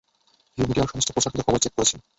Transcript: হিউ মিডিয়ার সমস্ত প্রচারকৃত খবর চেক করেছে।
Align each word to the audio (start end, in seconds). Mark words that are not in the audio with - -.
হিউ 0.57 0.65
মিডিয়ার 0.67 0.91
সমস্ত 0.91 1.09
প্রচারকৃত 1.11 1.41
খবর 1.45 1.61
চেক 1.63 1.73
করেছে। 1.75 1.95